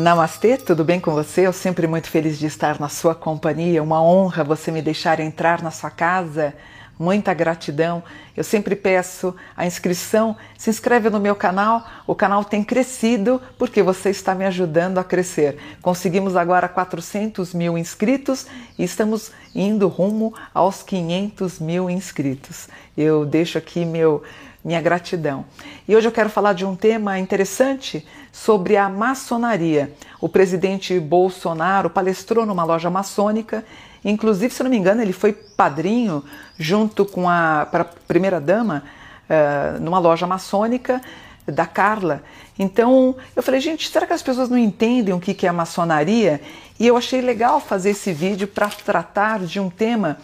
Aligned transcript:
Namastê, 0.00 0.56
tudo 0.56 0.82
bem 0.82 0.98
com 0.98 1.10
você? 1.10 1.42
Eu 1.46 1.52
sempre 1.52 1.86
muito 1.86 2.08
feliz 2.08 2.38
de 2.38 2.46
estar 2.46 2.80
na 2.80 2.88
sua 2.88 3.14
companhia. 3.14 3.82
Uma 3.82 4.02
honra 4.02 4.42
você 4.42 4.70
me 4.70 4.80
deixar 4.80 5.20
entrar 5.20 5.62
na 5.62 5.70
sua 5.70 5.90
casa. 5.90 6.54
Muita 6.98 7.34
gratidão. 7.34 8.02
Eu 8.34 8.42
sempre 8.42 8.74
peço 8.74 9.36
a 9.54 9.66
inscrição. 9.66 10.34
Se 10.56 10.70
inscreve 10.70 11.10
no 11.10 11.20
meu 11.20 11.36
canal. 11.36 11.86
O 12.06 12.14
canal 12.14 12.42
tem 12.42 12.64
crescido 12.64 13.42
porque 13.58 13.82
você 13.82 14.08
está 14.08 14.34
me 14.34 14.46
ajudando 14.46 14.96
a 14.96 15.04
crescer. 15.04 15.58
Conseguimos 15.82 16.34
agora 16.34 16.66
400 16.66 17.52
mil 17.52 17.76
inscritos 17.76 18.46
e 18.78 18.84
estamos 18.84 19.30
indo 19.54 19.86
rumo 19.86 20.32
aos 20.54 20.82
500 20.82 21.58
mil 21.58 21.90
inscritos. 21.90 22.68
Eu 22.96 23.26
deixo 23.26 23.58
aqui 23.58 23.84
meu 23.84 24.22
minha 24.64 24.80
gratidão. 24.80 25.44
E 25.88 25.96
hoje 25.96 26.06
eu 26.06 26.12
quero 26.12 26.28
falar 26.28 26.52
de 26.52 26.64
um 26.64 26.76
tema 26.76 27.18
interessante 27.18 28.06
sobre 28.30 28.76
a 28.76 28.88
maçonaria. 28.88 29.92
O 30.20 30.28
presidente 30.28 30.98
Bolsonaro 31.00 31.88
palestrou 31.90 32.44
numa 32.44 32.64
loja 32.64 32.90
maçônica, 32.90 33.64
inclusive, 34.04 34.52
se 34.52 34.62
não 34.62 34.70
me 34.70 34.76
engano, 34.76 35.02
ele 35.02 35.12
foi 35.12 35.32
padrinho 35.32 36.24
junto 36.58 37.04
com 37.04 37.28
a, 37.28 37.66
primeira-dama 38.06 38.84
uh, 39.28 39.80
numa 39.80 39.98
loja 39.98 40.26
maçônica 40.26 41.00
da 41.46 41.66
Carla. 41.66 42.22
Então 42.58 43.16
eu 43.34 43.42
falei, 43.42 43.60
gente, 43.60 43.88
será 43.88 44.06
que 44.06 44.12
as 44.12 44.22
pessoas 44.22 44.48
não 44.48 44.58
entendem 44.58 45.14
o 45.14 45.18
que 45.18 45.46
é 45.46 45.48
a 45.48 45.52
maçonaria? 45.52 46.40
E 46.78 46.86
eu 46.86 46.96
achei 46.96 47.20
legal 47.20 47.60
fazer 47.60 47.90
esse 47.90 48.12
vídeo 48.12 48.46
para 48.46 48.68
tratar 48.68 49.40
de 49.40 49.58
um 49.58 49.68
tema 49.68 50.18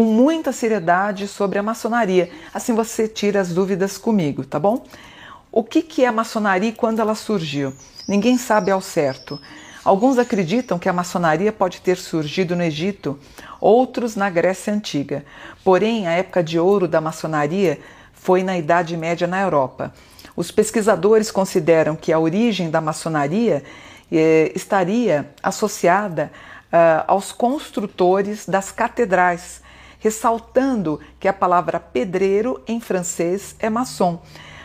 com 0.00 0.04
muita 0.04 0.50
seriedade 0.50 1.28
sobre 1.28 1.58
a 1.58 1.62
maçonaria. 1.62 2.30
Assim 2.54 2.74
você 2.74 3.06
tira 3.06 3.38
as 3.38 3.50
dúvidas 3.50 3.98
comigo, 3.98 4.46
tá 4.46 4.58
bom? 4.58 4.82
O 5.52 5.62
que, 5.62 5.82
que 5.82 6.04
é 6.04 6.08
a 6.08 6.12
maçonaria 6.12 6.70
e 6.70 6.72
quando 6.72 7.00
ela 7.00 7.14
surgiu? 7.14 7.74
Ninguém 8.08 8.38
sabe 8.38 8.70
ao 8.70 8.80
certo. 8.80 9.38
Alguns 9.84 10.16
acreditam 10.16 10.78
que 10.78 10.88
a 10.88 10.92
maçonaria 10.94 11.52
pode 11.52 11.82
ter 11.82 11.98
surgido 11.98 12.56
no 12.56 12.62
Egito, 12.62 13.18
outros 13.60 14.16
na 14.16 14.30
Grécia 14.30 14.72
Antiga. 14.72 15.22
Porém, 15.62 16.06
a 16.06 16.12
época 16.12 16.42
de 16.42 16.58
ouro 16.58 16.88
da 16.88 17.02
maçonaria 17.02 17.78
foi 18.14 18.42
na 18.42 18.56
Idade 18.56 18.96
Média 18.96 19.26
na 19.26 19.42
Europa. 19.42 19.92
Os 20.34 20.50
pesquisadores 20.50 21.30
consideram 21.30 21.94
que 21.94 22.10
a 22.10 22.18
origem 22.18 22.70
da 22.70 22.80
maçonaria 22.80 23.62
eh, 24.10 24.50
estaria 24.54 25.28
associada 25.42 26.32
ah, 26.72 27.04
aos 27.06 27.32
construtores 27.32 28.46
das 28.46 28.72
catedrais, 28.72 29.60
ressaltando 30.00 30.98
que 31.20 31.28
a 31.28 31.32
palavra 31.32 31.78
pedreiro 31.78 32.60
em 32.66 32.80
francês 32.80 33.54
é 33.60 33.70
maçom. 33.70 34.20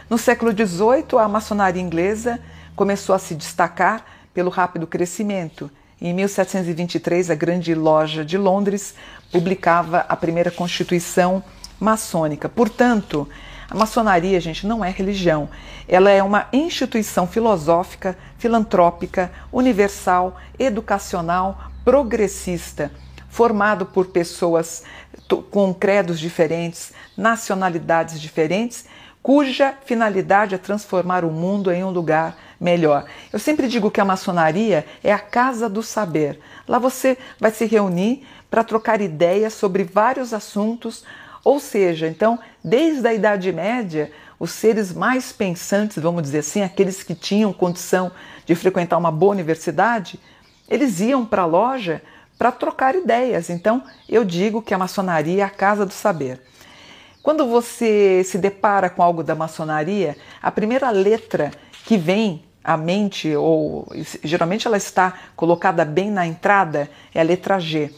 No 0.10 0.18
século 0.18 0.52
XVIII, 0.52 1.20
a 1.20 1.28
maçonaria 1.28 1.82
inglesa 1.82 2.40
começou 2.76 3.14
a 3.14 3.20
se 3.20 3.36
destacar 3.36 4.04
pelo 4.34 4.50
rápido 4.50 4.88
crescimento. 4.88 5.70
Em 6.02 6.14
1723, 6.14 7.30
a 7.30 7.36
Grande 7.36 7.76
Loja 7.76 8.24
de 8.24 8.38
Londres 8.38 8.96
publicava 9.32 10.06
a 10.08 10.16
primeira 10.16 10.52
Constituição 10.52 11.44
maçônica. 11.80 12.48
Portanto, 12.48 13.28
a 13.70 13.76
maçonaria, 13.76 14.40
gente, 14.40 14.66
não 14.66 14.86
é 14.86 14.90
religião. 14.90 15.50
Ela 15.88 16.12
é 16.12 16.22
uma 16.22 16.48
instituição 16.54 17.28
filosófica, 17.28 18.18
filantrópica, 18.38 19.32
universal, 19.52 20.38
educacional, 20.58 21.72
progressista 21.84 22.92
formado 23.36 23.86
por 23.86 24.06
pessoas 24.06 24.82
com 25.52 25.74
credos 25.74 26.20
diferentes, 26.20 26.94
nacionalidades 27.18 28.20
diferentes, 28.20 28.86
cuja 29.22 29.74
finalidade 29.86 30.54
é 30.54 30.58
transformar 30.58 31.26
o 31.26 31.32
mundo 31.32 31.72
em 31.72 31.84
um 31.84 31.90
lugar 31.90 32.38
melhor. 32.60 33.06
Eu 33.34 33.40
sempre 33.40 33.68
digo 33.68 33.90
que 33.90 34.00
a 34.00 34.06
maçonaria 34.06 34.86
é 35.04 35.12
a 35.12 35.20
casa 35.20 35.68
do 35.68 35.82
saber. 35.82 36.40
Lá 36.68 36.78
você 36.78 37.18
vai 37.40 37.52
se 37.52 37.66
reunir 37.66 38.26
para 38.50 38.64
trocar 38.64 39.02
ideias 39.02 39.54
sobre 39.54 39.84
vários 39.84 40.34
assuntos, 40.34 41.04
ou 41.44 41.60
seja, 41.60 42.08
então, 42.08 42.40
desde 42.64 43.08
a 43.08 43.14
Idade 43.14 43.52
Média, 43.52 44.12
os 44.40 44.52
seres 44.52 44.94
mais 44.94 45.32
pensantes, 45.32 46.02
vamos 46.02 46.24
dizer 46.24 46.40
assim, 46.40 46.62
aqueles 46.62 47.04
que 47.04 47.16
tinham 47.16 47.52
condição 47.52 48.12
de 48.46 48.54
frequentar 48.56 48.98
uma 48.98 49.12
boa 49.12 49.32
universidade, 49.32 50.20
eles 50.70 51.00
iam 51.00 51.26
para 51.26 51.44
a 51.44 51.46
loja 51.46 52.02
para 52.38 52.52
trocar 52.52 52.96
ideias. 52.96 53.50
Então, 53.50 53.84
eu 54.08 54.24
digo 54.24 54.62
que 54.62 54.74
a 54.74 54.78
maçonaria 54.78 55.44
é 55.44 55.46
a 55.46 55.50
casa 55.50 55.86
do 55.86 55.94
saber. 55.94 56.42
Quando 57.22 57.48
você 57.48 58.24
se 58.24 58.38
depara 58.38 58.90
com 58.90 59.02
algo 59.02 59.24
da 59.24 59.34
maçonaria, 59.34 60.16
a 60.42 60.52
primeira 60.52 60.92
letra 60.92 61.52
que 61.86 61.98
vem 61.98 62.44
à 62.64 62.78
mente, 62.78 63.36
ou 63.36 63.88
geralmente 64.24 64.68
ela 64.68 64.78
está 64.78 65.14
colocada 65.36 65.84
bem 65.84 66.12
na 66.12 66.28
entrada, 66.28 66.90
é 67.14 67.20
a 67.20 67.24
letra 67.24 67.60
G. 67.60 67.92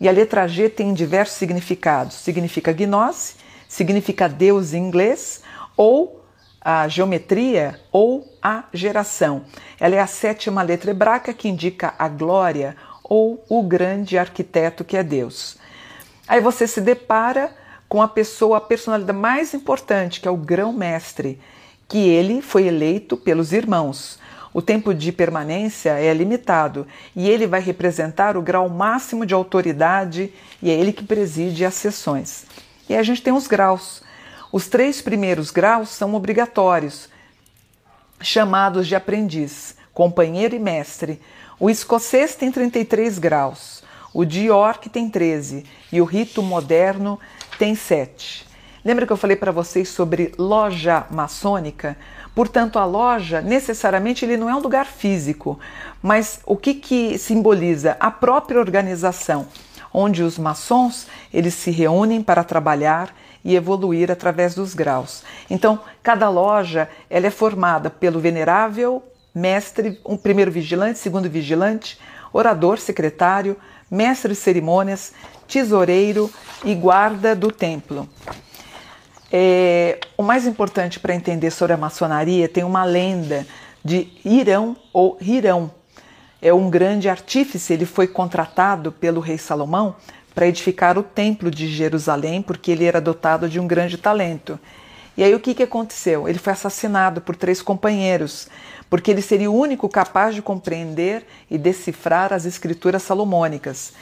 E 0.00 0.08
a 0.08 0.12
letra 0.12 0.46
G 0.46 0.68
tem 0.68 0.94
diversos 0.94 1.36
significados. 1.36 2.14
Significa 2.14 2.72
gnose, 2.72 3.34
significa 3.68 4.28
Deus 4.28 4.72
em 4.72 4.78
inglês, 4.86 5.42
ou 5.76 6.24
a 6.60 6.86
geometria, 6.88 7.80
ou 7.90 8.36
a 8.42 8.64
geração. 8.72 9.44
Ela 9.78 9.96
é 9.96 10.00
a 10.00 10.06
sétima 10.06 10.62
letra 10.62 10.90
hebraica 10.90 11.32
que 11.32 11.48
indica 11.48 11.94
a 11.98 12.08
glória 12.08 12.76
ou 13.10 13.44
o 13.48 13.60
grande 13.60 14.16
arquiteto 14.16 14.84
que 14.84 14.96
é 14.96 15.02
Deus. 15.02 15.58
Aí 16.28 16.40
você 16.40 16.64
se 16.68 16.80
depara 16.80 17.50
com 17.88 18.00
a 18.00 18.06
pessoa, 18.06 18.58
a 18.58 18.60
personalidade 18.60 19.18
mais 19.18 19.52
importante, 19.52 20.20
que 20.20 20.28
é 20.28 20.30
o 20.30 20.36
grão-mestre, 20.36 21.40
que 21.88 21.98
ele 21.98 22.40
foi 22.40 22.68
eleito 22.68 23.16
pelos 23.16 23.52
irmãos. 23.52 24.16
O 24.54 24.62
tempo 24.62 24.94
de 24.94 25.10
permanência 25.10 25.90
é 25.90 26.14
limitado 26.14 26.86
e 27.16 27.28
ele 27.28 27.48
vai 27.48 27.60
representar 27.60 28.36
o 28.36 28.42
grau 28.42 28.68
máximo 28.68 29.26
de 29.26 29.34
autoridade 29.34 30.32
e 30.62 30.70
é 30.70 30.74
ele 30.74 30.92
que 30.92 31.02
preside 31.02 31.64
as 31.64 31.74
sessões. 31.74 32.46
E 32.88 32.94
a 32.94 33.02
gente 33.02 33.22
tem 33.22 33.32
os 33.32 33.48
graus. 33.48 34.02
Os 34.52 34.68
três 34.68 35.02
primeiros 35.02 35.50
graus 35.50 35.88
são 35.88 36.14
obrigatórios, 36.14 37.08
chamados 38.20 38.86
de 38.86 38.94
aprendiz, 38.94 39.76
companheiro 39.92 40.54
e 40.54 40.60
mestre. 40.60 41.20
O 41.62 41.68
escocês 41.68 42.34
tem 42.34 42.50
33 42.50 43.18
graus, 43.18 43.82
o 44.14 44.24
de 44.24 44.46
York 44.46 44.88
tem 44.88 45.10
13 45.10 45.66
e 45.92 46.00
o 46.00 46.06
rito 46.06 46.42
moderno 46.42 47.20
tem 47.58 47.74
7. 47.74 48.48
Lembra 48.82 49.06
que 49.06 49.12
eu 49.12 49.16
falei 49.18 49.36
para 49.36 49.52
vocês 49.52 49.90
sobre 49.90 50.32
loja 50.38 51.04
maçônica? 51.10 51.98
Portanto, 52.34 52.78
a 52.78 52.86
loja 52.86 53.42
necessariamente 53.42 54.24
ele 54.24 54.38
não 54.38 54.48
é 54.48 54.54
um 54.54 54.60
lugar 54.60 54.86
físico, 54.86 55.60
mas 56.02 56.40
o 56.46 56.56
que, 56.56 56.72
que 56.72 57.18
simboliza? 57.18 57.94
A 58.00 58.10
própria 58.10 58.58
organização, 58.58 59.46
onde 59.92 60.22
os 60.22 60.38
maçons 60.38 61.08
eles 61.30 61.52
se 61.52 61.70
reúnem 61.70 62.22
para 62.22 62.42
trabalhar 62.42 63.14
e 63.44 63.54
evoluir 63.54 64.10
através 64.10 64.54
dos 64.54 64.72
graus. 64.72 65.24
Então, 65.50 65.78
cada 66.02 66.30
loja 66.30 66.88
ela 67.10 67.26
é 67.26 67.30
formada 67.30 67.90
pelo 67.90 68.18
venerável 68.18 69.02
mestre, 69.34 70.00
um 70.04 70.16
primeiro 70.16 70.50
vigilante, 70.50 70.98
segundo 70.98 71.28
vigilante, 71.28 71.98
orador, 72.32 72.78
secretário, 72.78 73.56
mestre 73.90 74.32
de 74.32 74.38
cerimônias, 74.38 75.12
tesoureiro 75.48 76.30
e 76.64 76.74
guarda 76.74 77.34
do 77.34 77.50
templo. 77.50 78.08
É, 79.32 79.98
o 80.16 80.22
mais 80.22 80.46
importante 80.46 80.98
para 80.98 81.14
entender 81.14 81.50
sobre 81.50 81.72
a 81.72 81.76
maçonaria 81.76 82.48
tem 82.48 82.64
uma 82.64 82.84
lenda 82.84 83.46
de 83.84 84.08
Irão 84.24 84.76
ou 84.92 85.16
Hirão. 85.20 85.70
É 86.42 86.52
um 86.52 86.70
grande 86.70 87.08
artífice, 87.08 87.72
ele 87.72 87.86
foi 87.86 88.06
contratado 88.06 88.90
pelo 88.90 89.20
rei 89.20 89.38
Salomão 89.38 89.94
para 90.34 90.46
edificar 90.46 90.96
o 90.96 91.02
templo 91.02 91.50
de 91.50 91.68
Jerusalém, 91.68 92.40
porque 92.40 92.70
ele 92.70 92.84
era 92.84 93.00
dotado 93.00 93.48
de 93.48 93.60
um 93.60 93.66
grande 93.66 93.98
talento. 93.98 94.58
E 95.20 95.22
aí 95.22 95.34
o 95.34 95.38
que, 95.38 95.52
que 95.52 95.62
aconteceu? 95.62 96.26
Ele 96.26 96.38
foi 96.38 96.54
assassinado 96.54 97.20
por 97.20 97.36
três 97.36 97.60
companheiros, 97.60 98.48
porque 98.88 99.10
ele 99.10 99.20
seria 99.20 99.50
o 99.50 99.54
único 99.54 99.86
capaz 99.86 100.34
de 100.34 100.40
compreender 100.40 101.26
e 101.50 101.58
decifrar 101.58 102.32
as 102.32 102.46
escrituras 102.46 103.02
salomônicas. 103.02 103.92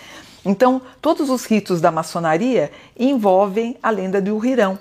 Então, 0.44 0.80
todos 1.02 1.28
os 1.28 1.44
ritos 1.44 1.80
da 1.80 1.90
maçonaria 1.90 2.70
envolvem 2.96 3.76
a 3.82 3.90
lenda 3.90 4.22
do 4.22 4.38
Rirão. 4.38 4.78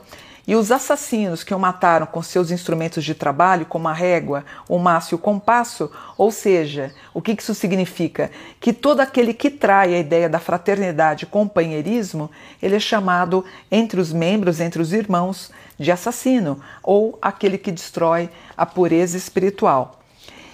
E 0.48 0.56
os 0.56 0.72
assassinos 0.72 1.44
que 1.44 1.54
o 1.54 1.60
mataram 1.60 2.06
com 2.06 2.24
seus 2.24 2.52
instrumentos 2.52 3.04
de 3.04 3.14
trabalho, 3.14 3.66
como 3.66 3.90
a 3.90 3.94
régua, 3.94 4.46
o 4.70 4.80
maço 4.80 5.14
e 5.14 5.16
o 5.16 5.20
compasso, 5.20 5.92
ou 6.18 6.32
seja, 6.32 6.96
o 7.14 7.22
que 7.22 7.34
isso 7.34 7.54
significa? 7.54 8.32
Que 8.58 8.72
todo 8.72 9.02
aquele 9.02 9.34
que 9.34 9.50
trai 9.50 9.94
a 9.94 10.00
ideia 10.00 10.30
da 10.30 10.40
fraternidade 10.40 11.26
e 11.26 11.28
companheirismo, 11.28 12.32
ele 12.64 12.78
é 12.78 12.80
chamado 12.80 13.44
entre 13.70 14.00
os 14.00 14.14
membros, 14.14 14.62
entre 14.62 14.82
os 14.82 14.94
irmãos, 14.94 15.52
de 15.78 15.92
assassino, 15.92 16.62
ou 16.82 17.20
aquele 17.22 17.58
que 17.58 17.70
destrói 17.70 18.30
a 18.56 18.66
pureza 18.66 19.18
espiritual. 19.18 20.00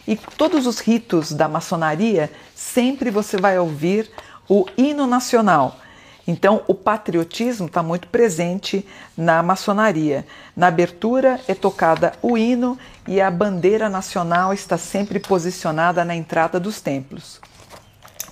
E 0.08 0.16
todos 0.16 0.66
os 0.66 0.80
ritos 0.80 1.32
da 1.32 1.48
maçonaria, 1.48 2.32
sempre 2.56 3.12
você 3.12 3.38
vai 3.38 3.60
ouvir 3.60 4.10
o 4.50 4.66
hino 4.76 5.06
nacional 5.06 5.78
Então, 6.26 6.62
o 6.68 6.74
patriotismo 6.74 7.68
está 7.68 7.84
muito 7.84 8.08
presente 8.08 8.88
na 9.16 9.44
maçonaria. 9.44 10.26
Na 10.56 10.68
abertura 10.68 11.40
é 11.48 11.54
tocada 11.54 12.14
o 12.22 12.38
hino 12.38 12.78
e 13.06 13.20
a 13.20 13.30
bandeira 13.30 13.90
nacional 13.90 14.54
está 14.54 14.78
sempre 14.78 15.20
posicionada 15.20 16.06
na 16.06 16.16
entrada 16.16 16.60
dos 16.60 16.80
templos. 16.80 17.42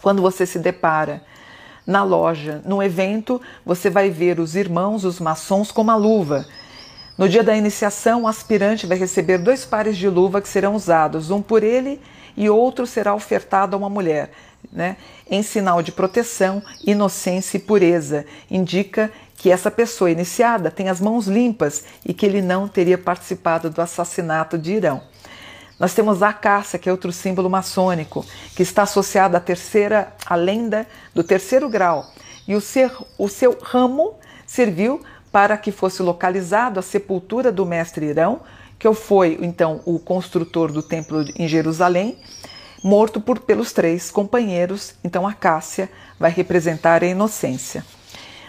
Quando 0.02 0.22
você 0.22 0.46
se 0.46 0.58
depara 0.58 1.22
na 1.86 2.04
loja, 2.04 2.62
no 2.64 2.82
evento, 2.82 3.42
você 3.66 3.90
vai 3.90 4.10
ver 4.10 4.40
os 4.40 4.56
irmãos, 4.56 5.04
os 5.04 5.20
maçons, 5.20 5.72
com 5.72 5.82
uma 5.82 5.96
luva. 5.96 6.46
No 7.18 7.28
dia 7.28 7.44
da 7.44 7.56
iniciação, 7.56 8.24
o 8.24 8.28
aspirante 8.28 8.88
vai 8.88 8.98
receber 8.98 9.38
dois 9.38 9.66
pares 9.66 9.98
de 9.98 10.08
luva 10.08 10.42
que 10.42 10.48
serão 10.48 10.76
usados, 10.76 11.30
um 11.30 11.42
por 11.42 11.62
ele 11.62 12.00
e 12.00 12.02
outro 12.50 12.86
será 12.88 13.14
ofertado 13.14 13.76
a 13.76 13.80
uma 13.80 13.90
mulher 13.90 14.32
né, 14.72 14.98
em 15.30 15.42
sinal 15.44 15.82
de 15.82 15.92
proteção, 15.92 16.62
inocência 16.86 17.58
e 17.58 17.60
pureza. 17.60 18.26
Indica 18.50 19.12
que 19.36 19.50
essa 19.50 19.72
pessoa 19.72 20.12
iniciada 20.12 20.70
tem 20.70 20.90
as 20.90 21.02
mãos 21.02 21.28
limpas 21.28 21.84
e 22.06 22.14
que 22.14 22.26
ele 22.26 22.42
não 22.42 22.68
teria 22.68 22.98
participado 22.98 23.70
do 23.70 23.82
assassinato 23.82 24.58
de 24.58 24.74
Irão. 24.74 25.02
Nós 25.80 25.96
temos 25.96 26.22
a 26.22 26.30
acácia, 26.30 26.78
que 26.78 26.88
é 26.88 26.92
outro 26.92 27.12
símbolo 27.12 27.50
maçônico, 27.50 28.24
que 28.56 28.62
está 28.62 28.84
associado 28.84 29.36
à 29.36 29.40
terceira, 29.40 30.14
à 30.28 30.36
lenda 30.36 30.86
do 31.12 31.24
terceiro 31.24 31.68
grau. 31.68 32.06
E 32.48 32.56
o, 32.56 32.62
ser, 32.62 32.92
o 33.18 33.28
seu 33.28 33.58
ramo 33.60 34.14
serviu 34.46 35.02
para 35.32 35.58
que 35.58 35.72
fosse 35.72 36.04
localizado 36.04 36.80
a 36.80 36.84
sepultura 36.84 37.52
do 37.52 37.66
mestre 37.66 38.06
Irão, 38.06 38.42
que 38.82 38.92
foi 38.96 39.38
então 39.44 39.80
o 39.86 40.00
construtor 40.00 40.72
do 40.72 40.82
templo 40.82 41.24
em 41.38 41.48
Jerusalém, 41.48 42.18
morto 42.84 43.22
por, 43.22 43.38
pelos 43.38 43.72
três 43.72 44.10
companheiros, 44.10 44.96
então 45.04 45.28
a 45.28 45.34
Cássia 45.34 45.88
vai 46.20 46.32
representar 46.32 47.04
a 47.04 47.06
inocência. 47.06 47.86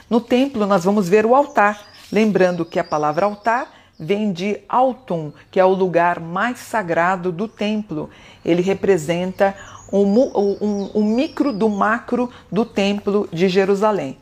No 0.08 0.23
templo 0.23 0.67
nós 0.67 0.84
vamos 0.84 1.06
ver 1.06 1.26
o 1.26 1.34
altar, 1.34 1.87
lembrando 2.11 2.64
que 2.64 2.79
a 2.79 2.84
palavra 2.84 3.26
altar 3.26 3.70
vem 4.00 4.32
de 4.32 4.58
altum, 4.67 5.34
que 5.50 5.61
é 5.61 5.64
o 5.67 5.75
lugar 5.75 6.19
mais 6.19 6.61
sagrado 6.61 7.31
do 7.31 7.46
templo. 7.46 8.08
Ele 8.43 8.62
representa 8.62 9.55
um, 9.93 10.02
um, 10.02 10.90
um 10.94 11.05
micro 11.05 11.52
do 11.52 11.69
macro 11.69 12.31
do 12.50 12.64
templo 12.64 13.28
de 13.31 13.50
Jerusalém. 13.50 14.17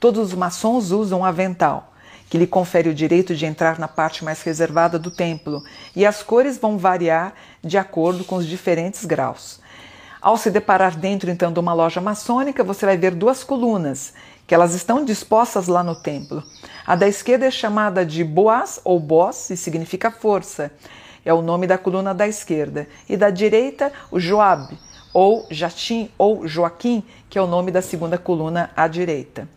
Todos 0.00 0.28
os 0.28 0.34
maçons 0.34 0.90
usam 0.90 1.22
avental, 1.22 1.89
que 2.30 2.38
lhe 2.38 2.46
confere 2.46 2.88
o 2.88 2.94
direito 2.94 3.34
de 3.34 3.44
entrar 3.44 3.76
na 3.78 3.88
parte 3.88 4.24
mais 4.24 4.40
reservada 4.42 5.00
do 5.00 5.10
templo, 5.10 5.62
e 5.96 6.06
as 6.06 6.22
cores 6.22 6.56
vão 6.56 6.78
variar 6.78 7.34
de 7.62 7.76
acordo 7.76 8.24
com 8.24 8.36
os 8.36 8.46
diferentes 8.46 9.04
graus. 9.04 9.60
Ao 10.22 10.36
se 10.36 10.50
deparar 10.50 10.96
dentro 10.96 11.28
então 11.28 11.52
de 11.52 11.58
uma 11.58 11.72
loja 11.72 12.00
maçônica, 12.00 12.62
você 12.62 12.86
vai 12.86 12.96
ver 12.96 13.16
duas 13.16 13.42
colunas, 13.42 14.12
que 14.46 14.54
elas 14.54 14.74
estão 14.74 15.04
dispostas 15.04 15.66
lá 15.66 15.82
no 15.82 16.00
templo. 16.00 16.42
A 16.86 16.94
da 16.94 17.08
esquerda 17.08 17.46
é 17.46 17.50
chamada 17.50 18.06
de 18.06 18.22
Boaz 18.22 18.80
ou 18.84 19.00
Boss 19.00 19.50
e 19.50 19.56
significa 19.56 20.10
força. 20.10 20.70
É 21.24 21.34
o 21.34 21.42
nome 21.42 21.66
da 21.66 21.78
coluna 21.78 22.14
da 22.14 22.28
esquerda. 22.28 22.86
E 23.08 23.16
da 23.16 23.30
direita, 23.30 23.92
o 24.10 24.20
Joab, 24.20 24.76
ou 25.12 25.46
Jatim 25.50 26.10
ou 26.16 26.46
Joaquim, 26.46 27.02
que 27.28 27.38
é 27.38 27.42
o 27.42 27.46
nome 27.46 27.70
da 27.70 27.82
segunda 27.82 28.18
coluna 28.18 28.70
à 28.76 28.86
direita. 28.86 29.48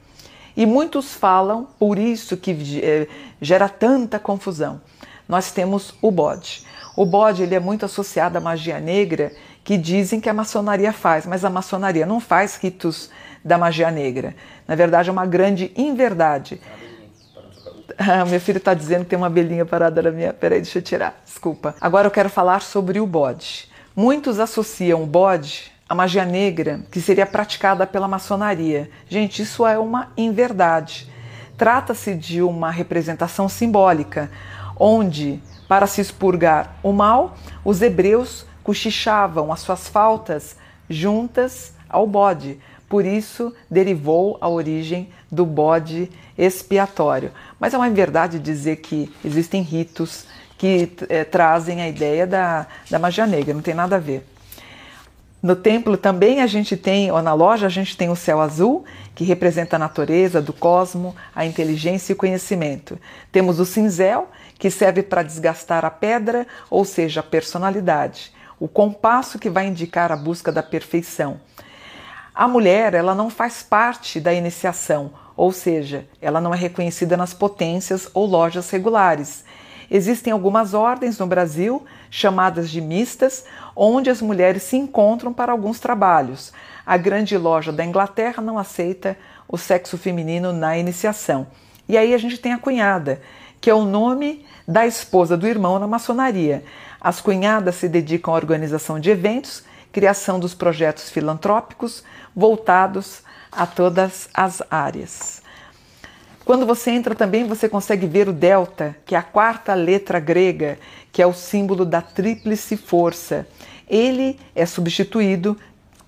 E 0.56 0.66
muitos 0.66 1.14
falam, 1.14 1.68
por 1.80 1.98
isso 1.98 2.38
que 2.38 2.82
eh, 2.82 3.08
gera 3.42 3.68
tanta 3.68 4.20
confusão. 4.20 4.82
Nós 5.28 5.52
temos 5.52 5.94
o 6.02 6.12
bode. 6.12 6.66
O 6.96 7.06
bode 7.06 7.42
ele 7.42 7.56
é 7.56 7.60
muito 7.60 7.86
associado 7.86 8.38
à 8.38 8.42
magia 8.42 8.80
negra, 8.80 9.32
que 9.64 9.78
dizem 9.78 10.20
que 10.20 10.30
a 10.30 10.34
maçonaria 10.34 10.94
faz, 10.94 11.26
mas 11.26 11.44
a 11.44 11.50
maçonaria 11.50 12.06
não 12.06 12.20
faz 12.20 12.58
ritos 12.58 13.10
da 13.44 13.58
magia 13.58 13.90
negra. 13.90 14.36
Na 14.68 14.76
verdade, 14.76 15.10
é 15.10 15.12
uma 15.12 15.26
grande 15.26 15.72
inverdade. 15.76 16.62
Ah, 17.98 18.26
meu 18.26 18.40
filho 18.40 18.58
está 18.58 18.74
dizendo 18.74 19.04
que 19.04 19.10
tem 19.10 19.18
uma 19.18 19.28
abelhinha 19.28 19.66
parada 19.66 20.02
na 20.02 20.12
minha. 20.12 20.34
Peraí, 20.34 20.62
deixa 20.62 20.80
eu 20.80 20.84
tirar. 20.84 21.22
Desculpa. 21.26 21.76
Agora 21.82 22.08
eu 22.08 22.12
quero 22.12 22.30
falar 22.30 22.62
sobre 22.62 23.00
o 23.00 23.08
bode. 23.08 23.70
Muitos 23.96 24.40
associam 24.40 25.04
o 25.04 25.06
bode 25.06 25.73
à 25.94 25.96
magia 25.96 26.26
negra 26.26 26.82
que 26.92 27.00
seria 27.00 27.26
praticada 27.26 27.86
pela 27.86 28.08
maçonaria. 28.08 28.90
Gente, 29.08 29.44
isso 29.44 29.66
é 29.66 29.78
uma 29.78 30.12
inverdade. 30.18 31.08
Trata-se 31.56 32.16
de 32.16 32.42
uma 32.42 32.72
representação 32.72 33.48
simbólica, 33.48 34.30
onde 34.78 35.40
para 35.68 35.86
se 35.86 36.02
expurgar 36.02 36.78
o 36.82 36.92
mal, 36.92 37.38
os 37.64 37.82
hebreus 37.82 38.44
cochichavam 38.64 39.54
as 39.54 39.60
suas 39.60 39.88
faltas 39.88 40.58
juntas 40.90 41.74
ao 41.88 42.08
bode. 42.08 42.60
Por 42.90 43.06
isso 43.06 43.54
derivou 43.70 44.38
a 44.42 44.50
origem 44.50 45.10
do 45.32 45.46
bode 45.46 46.12
expiatório. 46.36 47.32
Mas 47.60 47.74
é 47.74 47.78
uma 47.78 47.90
verdade 47.90 48.40
dizer 48.40 48.78
que 48.78 49.14
existem 49.24 49.62
ritos 49.62 50.26
que 50.58 50.92
é, 51.08 51.24
trazem 51.24 51.82
a 51.82 51.88
ideia 51.88 52.26
da, 52.26 52.66
da 52.90 52.98
magia 52.98 53.28
negra, 53.28 53.54
não 53.54 53.62
tem 53.62 53.76
nada 53.76 53.98
a 53.98 54.00
ver. 54.00 54.33
No 55.44 55.58
templo 55.58 55.98
também 55.98 56.42
a 56.42 56.48
gente 56.48 56.78
tem, 56.78 57.12
ou 57.12 57.22
na 57.22 57.34
loja, 57.34 57.66
a 57.66 57.70
gente 57.70 57.98
tem 57.98 58.10
o 58.10 58.16
céu 58.16 58.40
azul, 58.40 58.86
que 59.14 59.26
representa 59.26 59.76
a 59.76 59.80
natureza 59.80 60.42
do 60.42 60.54
cosmo, 60.54 61.14
a 61.36 61.46
inteligência 61.46 62.14
e 62.14 62.16
o 62.16 62.18
conhecimento. 62.18 62.98
Temos 63.30 63.60
o 63.60 63.66
cinzel, 63.66 64.30
que 64.58 64.72
serve 64.72 65.04
para 65.04 65.22
desgastar 65.22 65.84
a 65.84 65.92
pedra, 65.92 66.48
ou 66.70 66.86
seja, 66.86 67.20
a 67.20 67.24
personalidade. 67.24 68.32
O 68.58 68.70
compasso 68.70 69.38
que 69.38 69.50
vai 69.50 69.68
indicar 69.68 70.14
a 70.14 70.16
busca 70.16 70.50
da 70.50 70.64
perfeição. 70.64 71.42
A 72.34 72.48
mulher, 72.48 72.94
ela 72.94 73.14
não 73.14 73.30
faz 73.30 73.62
parte 73.62 74.22
da 74.22 74.34
iniciação, 74.34 75.12
ou 75.36 75.52
seja, 75.52 76.08
ela 76.22 76.40
não 76.40 76.54
é 76.54 76.58
reconhecida 76.58 77.18
nas 77.18 77.34
potências 77.34 78.10
ou 78.14 78.26
lojas 78.26 78.70
regulares. 78.70 79.44
Existem 79.90 80.34
algumas 80.34 80.74
ordens 80.74 81.18
no 81.20 81.28
Brasil, 81.28 81.84
chamadas 82.10 82.70
de 82.70 82.82
mistas, 82.82 83.46
onde 83.76 84.10
as 84.10 84.22
mulheres 84.22 84.64
se 84.64 84.78
encontram 84.78 85.34
para 85.34 85.52
alguns 85.52 85.80
trabalhos. 85.80 86.52
A 86.86 86.98
grande 86.98 87.38
loja 87.38 87.72
da 87.72 87.86
Inglaterra 87.86 88.42
não 88.42 88.58
aceita 88.58 89.18
o 89.48 89.58
sexo 89.58 89.98
feminino 89.98 90.52
na 90.52 90.78
iniciação. 90.78 91.48
E 91.88 91.98
aí 91.98 92.14
a 92.14 92.18
gente 92.18 92.38
tem 92.38 92.54
a 92.54 92.58
cunhada, 92.58 93.22
que 93.60 93.70
é 93.70 93.74
o 93.74 93.86
nome 93.86 94.46
da 94.68 94.86
esposa 94.86 95.38
do 95.38 95.48
irmão 95.48 95.80
na 95.80 95.88
maçonaria. 95.88 96.64
As 97.00 97.20
cunhadas 97.20 97.76
se 97.76 97.90
dedicam 97.90 98.34
à 98.34 98.38
organização 98.38 99.00
de 99.00 99.10
eventos, 99.10 99.64
criação 99.92 100.40
dos 100.40 100.54
projetos 100.54 101.10
filantrópicos 101.10 102.04
voltados 102.36 103.22
a 103.52 103.68
todas 103.68 104.28
as 104.34 104.64
áreas. 104.72 105.43
Quando 106.46 106.66
você 106.66 106.92
entra 106.92 107.16
também, 107.16 107.48
você 107.48 107.70
consegue 107.70 108.06
ver 108.06 108.28
o 108.28 108.34
delta, 108.34 108.96
que 109.06 109.16
é 109.16 109.18
a 109.18 109.24
quarta 109.24 109.74
letra 109.74 110.20
grega, 110.20 110.78
que 111.12 111.22
é 111.22 111.28
o 111.28 111.34
símbolo 111.34 111.86
da 111.86 112.02
tríplice 112.02 112.76
força. 112.76 113.48
Ele 113.88 114.38
é 114.54 114.66
substituído 114.66 115.58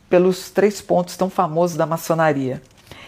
pelos 0.10 0.50
três 0.50 0.82
pontos 0.82 1.16
tão 1.16 1.30
famosos 1.30 1.78
da 1.78 1.86
maçonaria. 1.86 2.62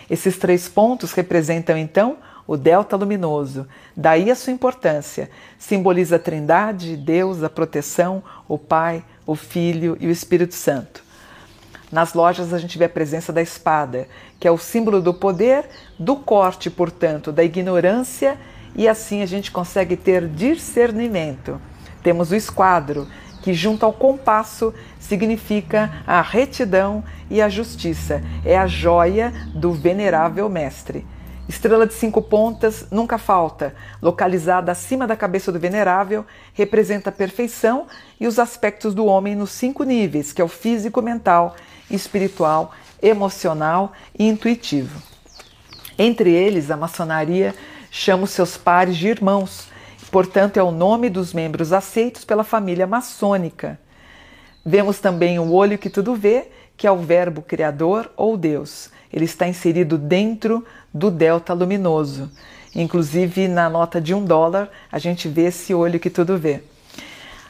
Esses 0.10 0.38
três 0.38 0.70
pontos 0.70 1.12
representam 1.12 1.78
então 1.78 2.18
o 2.48 2.56
delta 2.56 2.96
luminoso. 2.96 3.68
Daí 3.96 4.32
a 4.32 4.36
sua 4.36 4.54
importância. 4.54 5.30
Simboliza 5.60 6.16
a 6.16 6.20
Trindade, 6.20 6.96
Deus, 6.96 7.44
a 7.44 7.50
proteção, 7.50 8.24
o 8.48 8.58
Pai, 8.58 9.04
o 9.26 9.36
Filho 9.36 9.98
e 10.00 10.08
o 10.08 10.12
Espírito 10.12 10.56
Santo. 10.56 11.04
Nas 11.92 12.14
lojas 12.14 12.54
a 12.54 12.58
gente 12.58 12.78
vê 12.78 12.86
a 12.86 12.90
presença 12.90 13.32
da 13.32 13.42
espada, 13.42 14.08
que 14.40 14.48
é 14.48 14.52
o 14.52 14.58
símbolo 14.58 15.02
do 15.02 15.14
poder, 15.14 15.66
do 15.98 16.18
corte, 16.18 16.70
portanto, 16.70 17.32
da 17.32 17.44
ignorância, 17.44 18.38
e 18.76 18.88
assim 18.88 19.22
a 19.22 19.26
gente 19.26 19.52
consegue 19.52 19.96
ter 19.96 20.28
discernimento. 20.28 21.62
Temos 22.04 22.32
o 22.32 22.36
esquadro, 22.36 23.08
que 23.42 23.54
junto 23.54 23.86
ao 23.86 23.94
compasso 23.94 24.74
significa 25.00 26.04
a 26.06 26.22
retidão 26.22 27.04
e 27.30 27.42
a 27.42 27.48
justiça. 27.48 28.22
É 28.46 28.58
a 28.58 28.68
joia 28.68 29.34
do 29.56 29.72
venerável 29.72 30.50
mestre. 30.50 31.06
Estrela 31.48 31.88
de 31.88 31.94
cinco 31.94 32.22
pontas 32.22 32.88
nunca 32.92 33.18
falta, 33.18 33.74
localizada 34.02 34.72
acima 34.72 35.08
da 35.08 35.16
cabeça 35.16 35.50
do 35.50 35.60
venerável, 35.60 36.26
representa 36.54 37.10
a 37.10 37.14
perfeição 37.14 37.88
e 38.20 38.28
os 38.28 38.38
aspectos 38.38 38.94
do 38.94 39.06
homem 39.06 39.34
nos 39.34 39.52
cinco 39.52 39.84
níveis, 39.84 40.34
que 40.34 40.42
é 40.42 40.46
o 40.46 40.50
físico, 40.50 41.02
mental, 41.02 41.56
espiritual, 41.90 42.74
emocional 43.02 43.94
e 44.18 44.28
intuitivo. 44.28 45.02
Entre 45.98 46.32
eles, 46.32 46.70
a 46.70 46.76
maçonaria 46.76 47.56
chama 47.90 48.26
os 48.26 48.32
seus 48.32 48.58
pares 48.58 48.98
de 48.98 49.08
irmãos, 49.08 49.70
portanto, 50.12 50.58
é 50.58 50.64
o 50.64 50.72
nome 50.72 51.10
dos 51.10 51.34
membros 51.34 51.72
aceitos 51.72 52.26
pela 52.26 52.44
família 52.44 52.86
maçônica. 52.86 53.80
Vemos 54.66 55.00
também 55.00 55.40
o 55.40 55.54
olho 55.54 55.78
que 55.78 55.90
tudo 55.90 56.14
vê, 56.14 56.52
que 56.78 56.86
é 56.86 56.92
o 56.92 56.98
verbo 56.98 57.42
criador 57.42 58.10
ou 58.16 58.38
Deus. 58.38 58.90
Ele 59.12 59.26
está 59.26 59.48
inserido 59.48 59.98
dentro 59.98 60.64
do 60.94 61.10
delta 61.10 61.54
luminoso. 61.54 62.32
Inclusive, 62.76 63.48
na 63.48 63.70
nota 63.70 64.00
de 64.00 64.14
um 64.14 64.24
dólar, 64.24 64.70
a 64.92 65.00
gente 65.00 65.28
vê 65.28 65.46
esse 65.46 65.74
olho 65.74 66.00
que 66.00 66.10
tudo 66.10 66.38
vê. 66.38 66.62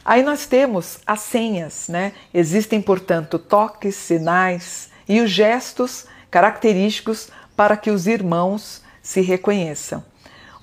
Aí 0.04 0.22
nós 0.22 0.46
temos 0.46 0.98
as 1.06 1.20
senhas, 1.20 1.86
né? 1.88 2.12
Existem, 2.32 2.80
portanto, 2.80 3.38
toques, 3.38 3.94
sinais 3.94 4.88
e 5.06 5.20
os 5.20 5.30
gestos 5.30 6.06
característicos 6.30 7.28
para 7.54 7.76
que 7.76 7.90
os 7.90 8.06
irmãos 8.06 8.82
se 9.02 9.20
reconheçam. 9.20 10.02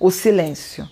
O 0.00 0.10
silêncio. 0.10 0.88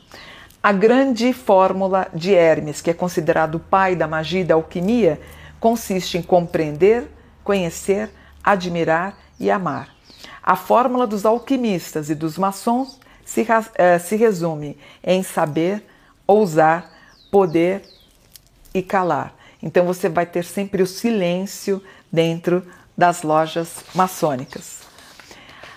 A 0.63 0.73
grande 0.73 1.33
fórmula 1.33 2.07
de 2.15 2.33
Hermes, 2.33 2.81
que 2.81 2.91
é 2.91 2.95
considerado 2.95 3.57
o 3.57 3.61
pai 3.61 3.97
da 3.97 4.07
magia 4.07 4.41
e 4.41 4.45
da 4.45 4.55
alquimia, 4.55 5.21
consiste 5.59 6.17
em 6.17 6.23
compreender, 6.23 7.11
conhecer, 7.45 8.11
admirar 8.43 9.17
e 9.39 9.51
amar. 9.51 9.95
A 10.43 10.57
fórmula 10.57 11.07
dos 11.07 11.25
alquimistas 11.25 12.11
e 12.11 12.15
dos 12.15 12.37
maçons 12.37 12.99
se, 13.25 13.47
eh, 13.77 13.99
se 13.99 14.17
resume 14.17 14.77
em 15.03 15.23
saber, 15.23 15.87
ousar, 16.27 16.91
poder 17.31 17.83
e 18.75 18.83
calar. 18.83 19.35
Então 19.63 19.87
você 19.87 20.09
vai 20.09 20.27
ter 20.27 20.45
sempre 20.45 20.83
o 20.83 20.87
silêncio 20.87 21.83
dentro 22.11 22.67
das 22.97 23.23
lojas 23.23 23.85
maçônicas. 23.95 24.83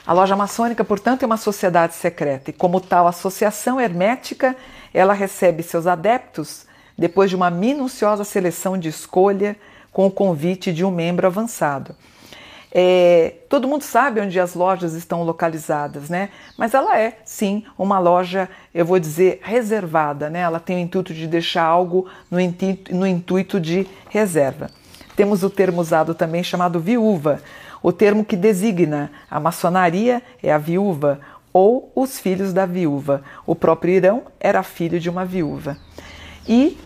A 0.06 0.14
loja 0.14 0.36
maçônica, 0.36 0.84
portanto, 0.86 1.24
é 1.24 1.26
uma 1.26 1.38
sociedade 1.38 1.94
secreta 1.94 2.50
e, 2.50 2.54
como 2.54 2.80
tal 2.80 3.08
associação 3.08 3.80
hermética, 3.80 4.56
ela 4.94 5.14
recebe 5.14 5.64
seus 5.64 5.86
adeptos 5.86 6.66
depois 6.98 7.30
de 7.30 7.36
uma 7.36 7.50
minuciosa 7.50 8.24
seleção 8.24 8.78
de 8.78 8.88
escolha 8.88 9.58
com 9.98 10.06
o 10.06 10.12
convite 10.12 10.72
de 10.72 10.86
um 10.86 10.92
membro 10.92 11.26
avançado. 11.26 11.96
É, 12.72 13.34
todo 13.50 13.68
mundo 13.68 13.82
sabe 13.82 14.22
onde 14.22 14.40
as 14.40 14.54
lojas 14.54 14.94
estão 14.94 15.24
localizadas, 15.24 16.08
né? 16.08 16.30
Mas 16.56 16.76
ela 16.76 17.00
é, 17.00 17.18
sim, 17.26 17.64
uma 17.76 17.98
loja, 17.98 18.48
eu 18.76 18.86
vou 18.86 19.00
dizer, 19.00 19.40
reservada, 19.42 20.30
né? 20.30 20.42
Ela 20.42 20.60
tem 20.60 20.76
o 20.76 20.80
intuito 20.80 21.16
de 21.16 21.26
deixar 21.26 21.64
algo 21.64 22.08
no 22.30 22.40
intuito, 22.40 22.94
no 22.94 23.08
intuito 23.08 23.60
de 23.60 23.88
reserva. 24.08 24.70
Temos 25.16 25.42
o 25.42 25.50
termo 25.50 25.82
usado 25.82 26.14
também 26.14 26.44
chamado 26.44 26.80
viúva, 26.80 27.42
o 27.82 27.92
termo 27.92 28.24
que 28.24 28.36
designa 28.36 29.12
a 29.32 29.40
maçonaria 29.40 30.22
é 30.44 30.54
a 30.54 30.60
viúva 30.60 31.20
ou 31.52 31.92
os 31.96 32.20
filhos 32.20 32.54
da 32.54 32.68
viúva. 32.68 33.24
O 33.48 33.56
próprio 33.56 33.96
Irão 33.96 34.24
era 34.40 34.62
filho 34.62 35.00
de 35.00 35.10
uma 35.10 35.26
viúva. 35.26 35.76
E 36.48 36.78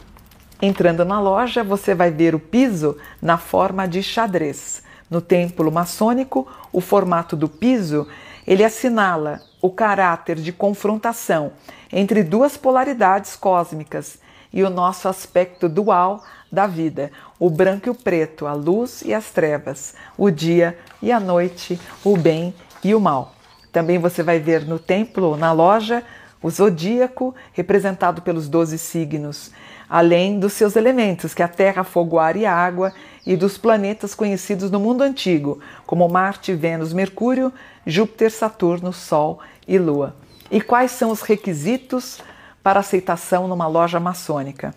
entrando 0.61 1.03
na 1.03 1.19
loja, 1.19 1.63
você 1.63 1.95
vai 1.95 2.11
ver 2.11 2.35
o 2.35 2.39
piso 2.39 2.97
na 3.21 3.37
forma 3.37 3.87
de 3.87 4.03
xadrez. 4.03 4.83
No 5.09 5.19
templo 5.19 5.71
maçônico, 5.71 6.47
o 6.71 6.79
formato 6.79 7.35
do 7.35 7.49
piso 7.49 8.07
ele 8.45 8.63
assinala 8.63 9.41
o 9.61 9.69
caráter 9.69 10.37
de 10.37 10.51
confrontação 10.51 11.51
entre 11.91 12.23
duas 12.23 12.57
polaridades 12.57 13.35
cósmicas 13.35 14.19
e 14.51 14.63
o 14.63 14.69
nosso 14.69 15.07
aspecto 15.07 15.69
dual 15.69 16.23
da 16.51 16.67
vida, 16.67 17.11
o 17.39 17.49
branco 17.49 17.87
e 17.87 17.89
o 17.89 17.95
preto, 17.95 18.45
a 18.45 18.53
luz 18.53 19.01
e 19.05 19.13
as 19.13 19.29
trevas, 19.31 19.95
o 20.17 20.29
dia 20.29 20.77
e 21.01 21.11
a 21.11 21.19
noite, 21.19 21.79
o 22.03 22.17
bem 22.17 22.53
e 22.83 22.93
o 22.93 22.99
mal. 22.99 23.33
Também 23.71 23.97
você 23.97 24.21
vai 24.21 24.39
ver 24.39 24.65
no 24.65 24.77
templo, 24.77 25.37
na 25.37 25.51
loja, 25.53 26.03
o 26.43 26.49
zodíaco, 26.49 27.33
representado 27.53 28.21
pelos 28.21 28.49
doze 28.49 28.77
signos, 28.77 29.51
além 29.91 30.39
dos 30.39 30.53
seus 30.53 30.77
elementos, 30.77 31.33
que 31.33 31.41
é 31.41 31.45
a 31.45 31.49
terra, 31.49 31.83
fogo, 31.83 32.17
ar 32.17 32.37
e 32.37 32.45
água, 32.45 32.93
e 33.27 33.35
dos 33.35 33.57
planetas 33.57 34.15
conhecidos 34.15 34.71
no 34.71 34.79
mundo 34.79 35.01
antigo, 35.01 35.59
como 35.85 36.07
Marte, 36.07 36.53
Vênus, 36.53 36.93
Mercúrio, 36.93 37.51
Júpiter, 37.85 38.31
Saturno, 38.31 38.93
Sol 38.93 39.41
e 39.67 39.77
Lua. 39.77 40.15
E 40.49 40.61
quais 40.61 40.91
são 40.91 41.11
os 41.11 41.21
requisitos 41.21 42.19
para 42.63 42.79
aceitação 42.79 43.49
numa 43.49 43.67
loja 43.67 43.99
maçônica? 43.99 44.73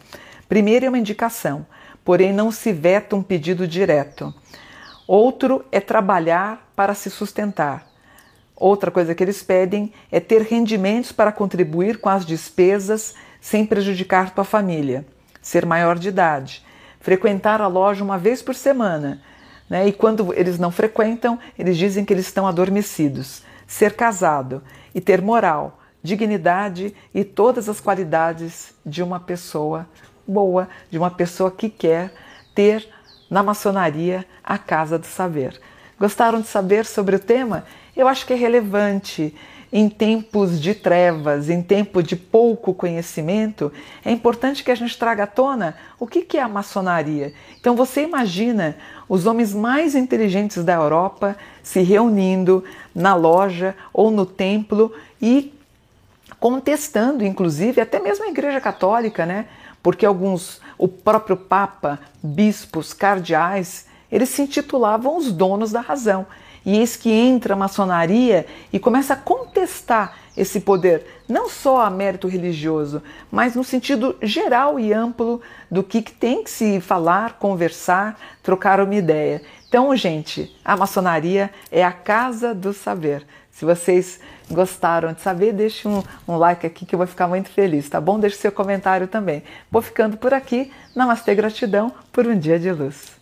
Primeiro 0.48 0.86
é 0.86 0.88
uma 0.88 0.98
indicação, 0.98 1.64
porém 2.04 2.32
não 2.32 2.50
se 2.50 2.72
veta 2.72 3.14
um 3.14 3.22
pedido 3.22 3.68
direto. 3.68 4.34
Outro 5.06 5.64
é 5.70 5.78
trabalhar 5.78 6.72
para 6.74 6.92
se 6.92 7.08
sustentar. 7.08 7.86
Outra 8.56 8.90
coisa 8.90 9.14
que 9.14 9.22
eles 9.22 9.44
pedem 9.44 9.92
é 10.10 10.18
ter 10.18 10.42
rendimentos 10.42 11.12
para 11.12 11.30
contribuir 11.30 11.98
com 11.98 12.08
as 12.08 12.26
despesas 12.26 13.14
sem 13.44 13.66
prejudicar 13.66 14.30
tua 14.30 14.42
família, 14.42 15.04
ser 15.42 15.66
maior 15.66 15.98
de 15.98 16.08
idade, 16.08 16.64
frequentar 16.98 17.60
a 17.60 17.66
loja 17.66 18.02
uma 18.02 18.16
vez 18.16 18.40
por 18.40 18.54
semana. 18.54 19.20
Né? 19.68 19.86
E 19.86 19.92
quando 19.92 20.32
eles 20.32 20.58
não 20.58 20.70
frequentam, 20.70 21.38
eles 21.58 21.76
dizem 21.76 22.06
que 22.06 22.14
eles 22.14 22.24
estão 22.24 22.46
adormecidos. 22.46 23.42
Ser 23.66 23.92
casado 23.96 24.62
e 24.94 25.00
ter 25.00 25.20
moral, 25.20 25.78
dignidade 26.02 26.96
e 27.14 27.22
todas 27.22 27.68
as 27.68 27.82
qualidades 27.82 28.72
de 28.84 29.02
uma 29.02 29.20
pessoa 29.20 29.86
boa, 30.26 30.66
de 30.90 30.96
uma 30.96 31.10
pessoa 31.10 31.50
que 31.50 31.68
quer 31.68 32.14
ter 32.54 32.88
na 33.28 33.42
maçonaria 33.42 34.24
a 34.42 34.56
casa 34.56 34.98
do 34.98 35.06
saber. 35.06 35.60
Gostaram 36.00 36.40
de 36.40 36.46
saber 36.46 36.86
sobre 36.86 37.16
o 37.16 37.20
tema? 37.20 37.66
Eu 37.94 38.08
acho 38.08 38.24
que 38.24 38.32
é 38.32 38.36
relevante 38.36 39.36
em 39.72 39.88
tempos 39.88 40.60
de 40.60 40.74
trevas, 40.74 41.50
em 41.50 41.62
tempo 41.62 42.02
de 42.02 42.16
pouco 42.16 42.72
conhecimento, 42.72 43.72
é 44.04 44.10
importante 44.10 44.62
que 44.62 44.70
a 44.70 44.74
gente 44.74 44.96
traga 44.98 45.24
à 45.24 45.26
tona 45.26 45.76
o 45.98 46.06
que 46.06 46.36
é 46.36 46.42
a 46.42 46.48
maçonaria. 46.48 47.32
Então 47.58 47.74
você 47.74 48.02
imagina 48.02 48.76
os 49.08 49.26
homens 49.26 49.54
mais 49.54 49.94
inteligentes 49.94 50.64
da 50.64 50.74
Europa 50.74 51.36
se 51.62 51.80
reunindo 51.80 52.64
na 52.94 53.14
loja 53.14 53.74
ou 53.92 54.10
no 54.10 54.24
templo 54.24 54.92
e 55.20 55.52
contestando, 56.38 57.24
inclusive, 57.24 57.80
até 57.80 57.98
mesmo 57.98 58.24
a 58.24 58.28
Igreja 58.28 58.60
Católica, 58.60 59.24
né? 59.24 59.46
Porque 59.82 60.04
alguns, 60.04 60.60
o 60.76 60.86
próprio 60.86 61.36
Papa, 61.36 61.98
bispos, 62.22 62.92
cardeais, 62.92 63.86
eles 64.10 64.28
se 64.28 64.42
intitulavam 64.42 65.16
os 65.16 65.32
donos 65.32 65.72
da 65.72 65.80
razão. 65.80 66.26
E 66.64 66.78
eis 66.78 66.96
que 66.96 67.10
entra 67.10 67.54
a 67.54 67.56
maçonaria 67.56 68.46
e 68.72 68.78
começa 68.78 69.14
a 69.14 69.16
contestar 69.16 70.16
esse 70.36 70.60
poder, 70.60 71.06
não 71.28 71.48
só 71.48 71.82
a 71.82 71.90
mérito 71.90 72.26
religioso, 72.26 73.02
mas 73.30 73.54
no 73.54 73.62
sentido 73.62 74.16
geral 74.20 74.80
e 74.80 74.92
amplo 74.92 75.40
do 75.70 75.82
que 75.82 76.02
tem 76.02 76.42
que 76.42 76.50
se 76.50 76.80
falar, 76.80 77.34
conversar, 77.34 78.18
trocar 78.42 78.80
uma 78.80 78.94
ideia. 78.94 79.42
Então, 79.68 79.94
gente, 79.94 80.54
a 80.64 80.76
maçonaria 80.76 81.50
é 81.70 81.84
a 81.84 81.92
casa 81.92 82.54
do 82.54 82.72
saber. 82.72 83.24
Se 83.50 83.64
vocês 83.64 84.18
gostaram 84.50 85.12
de 85.12 85.20
saber, 85.20 85.52
deixe 85.52 85.86
um, 85.86 86.02
um, 86.26 86.36
like 86.36 86.66
aqui 86.66 86.84
que 86.84 86.94
eu 86.94 86.98
vou 86.98 87.06
ficar 87.06 87.28
muito 87.28 87.48
feliz, 87.50 87.88
tá 87.88 88.00
bom? 88.00 88.18
Deixe 88.18 88.36
seu 88.36 88.50
comentário 88.50 89.06
também. 89.06 89.44
Vou 89.70 89.80
ficando 89.80 90.16
por 90.16 90.34
aqui. 90.34 90.72
Namastê, 90.94 91.34
gratidão 91.36 91.92
por 92.12 92.26
um 92.26 92.36
dia 92.36 92.58
de 92.58 92.72
luz. 92.72 93.13